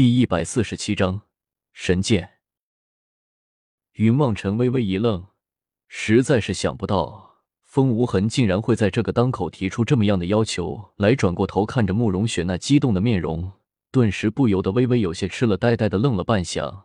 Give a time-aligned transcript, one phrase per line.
[0.00, 1.20] 第一百四十七章
[1.74, 2.38] 神剑。
[3.92, 5.26] 云望尘微微一愣，
[5.88, 11.14] 实在是想不到风无痕竟然会在这个当口提出这么样的要求来。
[11.14, 13.52] 转过头看着慕容雪那激动的面容，
[13.92, 16.84] 顿时不由得微微有些吃了呆呆的愣了半晌。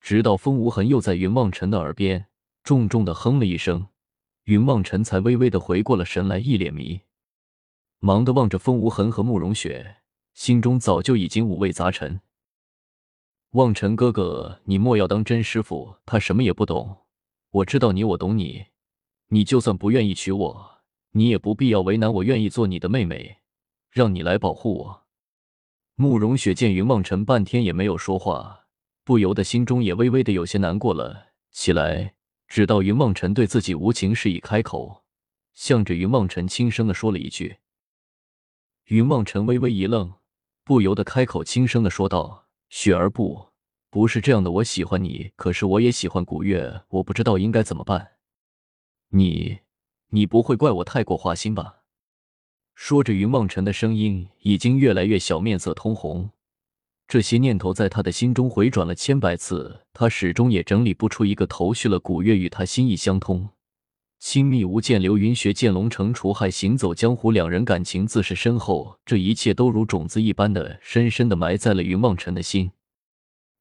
[0.00, 2.26] 直到风无痕又在云望尘的耳边
[2.62, 3.88] 重重的哼了一声，
[4.44, 7.00] 云望尘才微微的回过了神来，一脸迷，
[7.98, 9.96] 忙的望着风无痕和慕容雪，
[10.32, 12.20] 心中早就已经五味杂陈。
[13.52, 17.04] 望尘哥哥，你莫要当真师傅，他什么也不懂。
[17.50, 18.64] 我知道你，我懂你。
[19.28, 20.80] 你就算不愿意娶我，
[21.10, 23.40] 你也不必要为难我，愿意做你的妹妹，
[23.90, 25.02] 让你来保护我。
[25.96, 28.68] 慕容雪见云望尘半天也没有说话，
[29.04, 32.14] 不由得心中也微微的有些难过了起来。
[32.48, 35.04] 直到云望尘对自己无情，示意开口，
[35.52, 37.58] 向着云望尘轻声的说了一句。
[38.86, 40.14] 云望尘微微一愣，
[40.64, 42.41] 不由得开口轻声的说道。
[42.74, 43.48] 雪儿不，
[43.90, 44.50] 不是这样的。
[44.50, 48.12] 我喜欢你，可是我也喜欢古月，我不知道应该怎么办。
[49.10, 49.58] 你，
[50.08, 51.82] 你不会怪我太过花心吧？
[52.74, 56.30] 说着，云梦辰的声音已经越来越小，面色通红。
[57.06, 62.00] 这些念头在他的心中回转了千百次，他始终也整理不出一个头绪了。
[62.00, 63.50] 古月与他心意相通，
[64.24, 68.96] 亲密无间，流云学剑龙城除害，行走江湖，两人感情自是深厚。
[69.04, 72.70] 这一切都如种子一般的深深的埋在了云望尘的心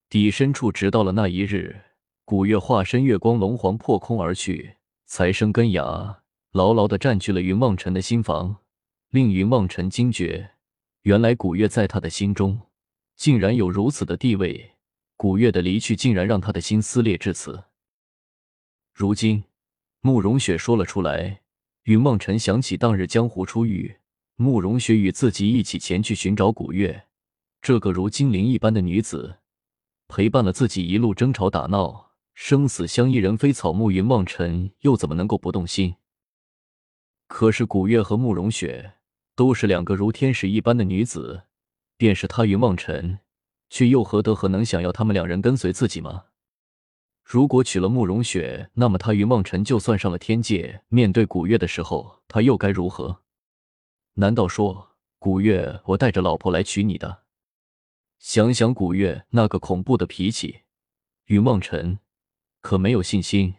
[0.08, 0.72] 底深处。
[0.72, 1.82] 直到了那一日，
[2.26, 4.76] 古月化身月光龙皇破空而去，
[5.08, 8.58] 才生根芽牢牢的占据了云望尘的心房，
[9.10, 10.52] 令云望尘惊觉，
[11.02, 12.62] 原来古月在他的心中
[13.16, 14.74] 竟然有如此的地位。
[15.18, 17.64] 古月的离去，竟然让他的心撕裂至此。
[18.94, 19.44] 如今。
[20.04, 21.42] 慕容雪说了出来，
[21.84, 23.98] 云望尘想起当日江湖初遇，
[24.36, 27.04] 慕容雪与自己一起前去寻找古月，
[27.62, 29.38] 这个如精灵一般的女子，
[30.08, 33.92] 陪伴了自己一路争吵打闹，生死相依，人非草木。
[33.92, 35.94] 云望尘又怎么能够不动心？
[37.28, 38.94] 可是古月和慕容雪
[39.36, 41.44] 都是两个如天使一般的女子，
[41.96, 43.20] 便是他云望尘，
[43.70, 46.24] 却又何德何能想要他们两人跟随自己吗？
[47.34, 53.22] 如果娶了慕容雪，那么他云梦辰就算上了天界，面对古月的时候，他又该如何？
[54.16, 57.20] 难道说古月，我带着老婆来娶你的？
[58.20, 60.64] 想想古月那个恐怖的脾气，
[61.28, 62.00] 云梦辰
[62.60, 63.56] 可没有信心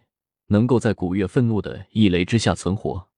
[0.48, 3.08] 能够在古月愤怒的一雷之下存活。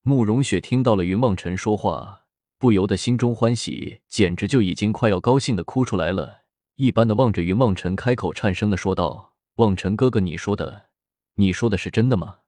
[0.00, 2.22] 慕容雪听到了云梦辰说话，
[2.56, 6.44] 不由得心中欢喜，简直就已经快要高兴的哭出来了，
[6.76, 9.33] 一般的望着云梦辰，开口颤声的说道。
[9.56, 10.86] 望尘哥哥，你说的，
[11.34, 12.40] 你说的是真的吗？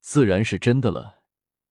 [0.00, 1.20] 自然是真的了，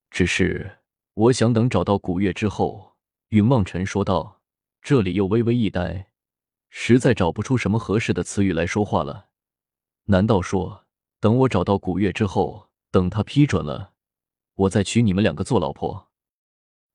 [0.10, 0.80] 只是
[1.14, 2.98] 我想等找到古月之后。
[3.30, 4.42] 云望尘说道，
[4.82, 6.10] 这里又微微一呆，
[6.70, 9.28] 实在找不出什么合适的词语来说话了。
[10.06, 10.86] 难道说，
[11.20, 13.94] 等我找到古月之后，等他批准了，
[14.56, 16.10] 我再娶你们两个做老婆？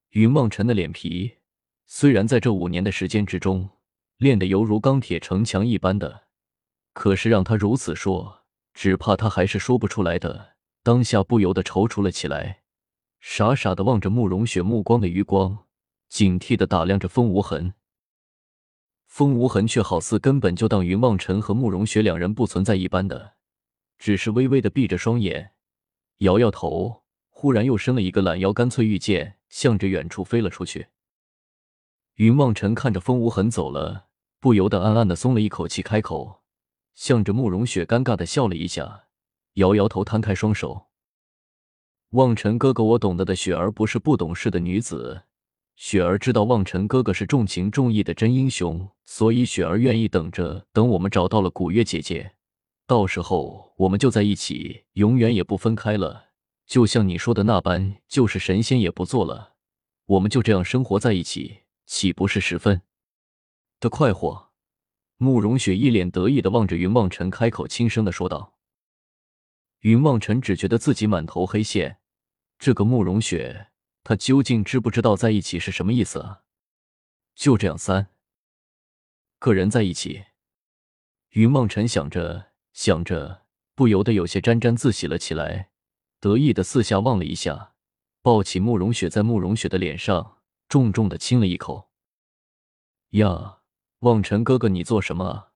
[0.09, 1.39] 云望尘的脸皮
[1.87, 3.71] 虽然在这五年的时间之中
[4.16, 6.25] 练得犹如钢铁城墙一般的。
[6.92, 8.44] 可是让他如此说，
[8.75, 10.53] 只怕他还是说不出来的。
[10.82, 12.62] 当下不由得踌躇了起来，
[13.20, 15.66] 傻傻的望着慕容雪目光的余光，
[16.08, 17.75] 警惕的打量着风无痕。
[19.06, 23.34] 风无痕却好似根本就当云望尘和慕容雪两人不存在一般的，
[23.98, 25.53] 只是微微的闭着双眼，
[26.19, 30.88] 摇摇头，忽然又伸了一个懒腰，干脆御剑向着远处飞了出去。
[32.16, 34.09] 云望尘看着风无痕走了，
[34.41, 36.41] 不由得暗暗的松了一口气，开口。
[36.94, 39.04] 向着慕容雪尴尬的笑了一下，
[39.54, 40.88] 摇摇头，摊开双手。
[42.10, 43.34] 望尘哥哥，我懂得的。
[43.34, 45.22] 雪儿不是不懂事的女子，
[45.76, 50.66] 雪儿知道望尘哥哥是重情重义的真英雄，所以雪儿愿意等着。
[50.72, 52.34] 等我们找到了古月姐姐，
[52.86, 56.26] 到时候我们就在一起，永远也不分开了。
[56.66, 59.54] 就像你说的那般，就是神仙也不做了，
[60.04, 62.82] 我们就这样生活在一起，岂不是十分
[63.80, 64.52] 的快活？
[65.16, 68.59] 慕容雪一脸得意的望着云望尘，开口轻声的说道
[69.80, 71.98] ：“云望尘只觉得自己满头黑线，
[72.59, 73.68] 这个慕容雪，
[74.03, 76.42] 她究竟知不知道在一起是什么意思啊？
[77.34, 78.09] 就这样三
[79.38, 80.24] 个人在一起。”
[81.30, 85.70] 云望尘想着想着，不由得有些沾沾自喜了起来，
[86.20, 87.74] 得意的四下望了一下，
[88.20, 90.38] 抱起慕容雪，在慕容雪的脸上
[90.68, 91.91] 重重的亲了一口。
[93.10, 93.61] 呀！
[94.03, 95.53] 望尘哥哥，你做什么啊？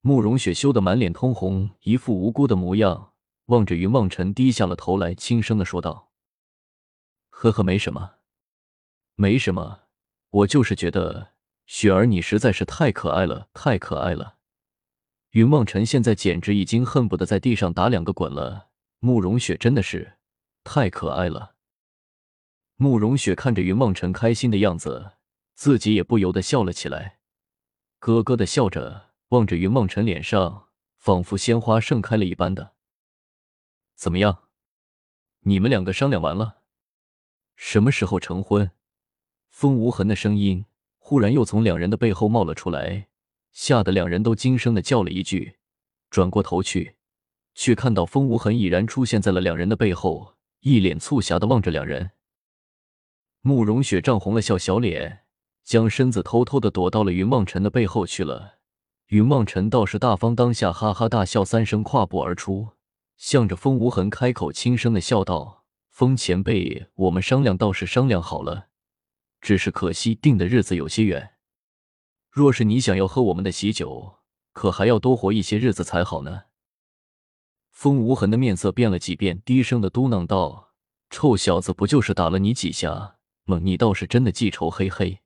[0.00, 3.12] 慕容雪羞得满脸通红，一副无辜的模样，
[3.46, 6.10] 望着云望尘，低下了头来，轻声的说道
[7.30, 8.14] ：“呵呵，没什么，
[9.14, 9.82] 没什么，
[10.30, 11.34] 我就是觉得
[11.66, 14.38] 雪儿，你实在是太可爱了，太可爱了！
[15.30, 18.70] 云梦辰现在简直已经恨不得在地上打两个滚了。
[18.98, 20.14] 慕容雪真的是
[20.64, 21.54] 太可爱了。
[22.74, 25.12] 慕容雪看着云梦辰开心的样子，
[25.54, 27.17] 自己也不由得笑了起来，
[27.98, 32.74] 咯咯的笑着，望着云梦辰脸上仿佛鲜花盛开了一般的。
[33.94, 34.44] 怎么样？
[35.40, 36.62] 你们两个商量完了？
[37.56, 38.70] 什么时候成婚？
[39.48, 40.66] 风无痕的声音
[40.98, 43.08] 忽然又从两人的背后冒了出来，
[43.50, 45.56] 吓得两人都惊声的叫了一句，
[46.08, 46.96] 转过头去，
[47.54, 52.12] 却看到风无痕已然出现在了两人的背后，一脸促狭的望着两人。
[53.40, 55.24] 慕容雪涨红了笑小脸，
[55.68, 58.54] 将身子偷偷的躲到了云望尘的背后去了。
[59.08, 62.68] 云望尘倒是大方，当下哈哈大笑三声，跨步而出，
[63.18, 68.68] 向着风无痕开口轻声的笑道：“风前辈，我们商量倒是商量好了。”
[69.42, 71.34] 只是可惜，定的日子有些远。
[72.30, 74.20] 若是你想要喝我们的喜酒，
[74.54, 76.44] 可还要多活一些日子才好呢。
[77.70, 80.70] 风无痕的面色变了几变，低声的嘟囔道
[81.10, 83.58] ：“臭小子，不就是打了你几下吗？
[83.58, 85.20] 你倒是真的记仇，嘿嘿。”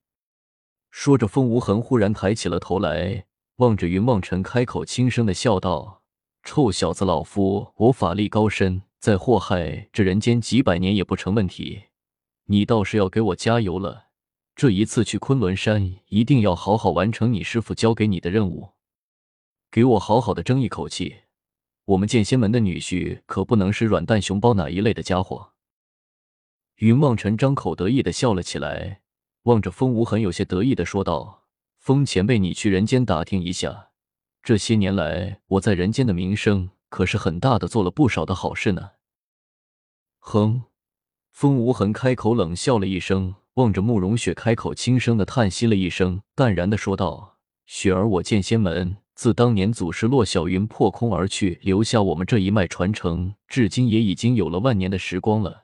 [0.95, 3.25] 说着，风无痕忽然抬起了头来，
[3.55, 6.03] 望着云望尘，开口轻声的笑道
[6.45, 11.85] ：“臭小子，老夫我法力高深，在祸害这人间几百年也不成问题。”
[12.45, 14.09] 你倒是要给我加油了！
[14.55, 18.73] 这一次去昆仑山，一定要好好完成你师傅交给你的任务，
[19.71, 21.21] 给我好好的争一口气。
[21.85, 25.53] 我们剑仙门的女婿可不能是软蛋熊包哪一类的家伙。
[26.75, 29.01] 云望尘张口得意的笑了起来，
[29.43, 31.43] 望着风无痕，有些得意的说道
[31.79, 33.89] ：“风前辈，你去人间打听一下，
[34.41, 38.91] 这些年来我在人间的名声可是很大的，做了不少的好事呢。”
[40.19, 40.63] 哼。
[41.31, 55.63] 风无痕开口冷笑了一声，望着慕容雪，开口轻声的叹息了一声，淡然的说道：“雪儿，我剑仙门自当年祖师洛小云破空而去，留下我们这一脉传承，至今也已经有了万年的时光了。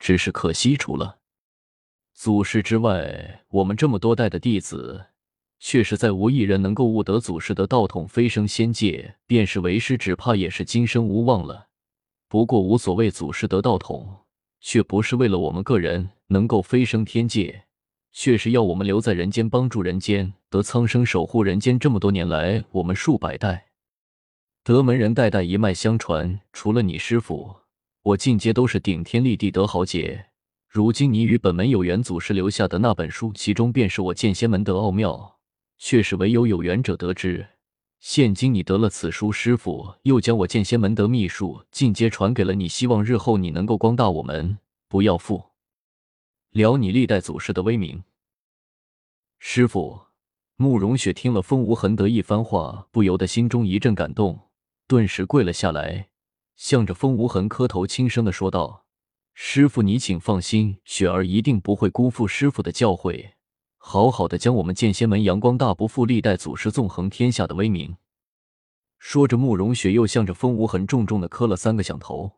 [0.00, 1.18] 只是可惜，除了
[2.16, 5.04] 祖师之外，我们这么多代的弟子，
[5.60, 9.16] 却是再无一人能够悟得祖师的道统，飞升仙界。
[9.26, 11.68] 便是为师，只怕也是今生无望了。
[12.26, 14.24] 不过无所谓，祖师得道统。”
[14.62, 17.64] 却不是为了我们个人能够飞升天界，
[18.12, 21.78] 却是要我们留在人间帮助人间，得苍生守护人间。
[21.78, 23.66] 这么多年来，我们数百代
[24.64, 27.56] 得门人代代一脉相传，除了你师傅，
[28.02, 30.28] 我进阶都是顶天立地得豪杰。
[30.68, 35.38] 如今你与本门有缘，祖师留下的那本书，其中便是我剑仙门的奥妙，
[35.78, 37.48] 却是唯有有缘者得知。
[37.98, 45.42] 现今你得了此书，师傅又将我剑仙门的秘术进阶传给了你，希望日后你能够光大我门，不要负
[46.52, 48.04] 了你历代祖师的威名。
[49.38, 50.02] 师傅，
[50.56, 54.50] 慕容雪听了风无痕的一番话，不由得心中一阵感动，
[54.86, 56.08] 顿时跪了下来，
[56.54, 58.84] 向着风无痕磕头，轻声的说道
[59.38, 63.32] ：“师傅，你请放心，雪儿一定不会辜负师傅的教诲。”
[63.76, 67.98] 好好的将我们剑仙门阳光大，不负历代祖师纵横天下的威名。
[68.98, 72.32] 说着，慕容雪又向着风无痕重重的磕了三个响头。